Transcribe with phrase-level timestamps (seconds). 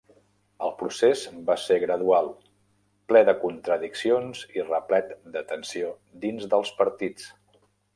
[0.67, 2.31] El procés va ser gradual,
[3.13, 7.35] ple de contradiccions i replet de tensió dins dels partits.